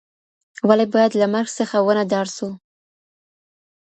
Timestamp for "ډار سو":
2.11-2.47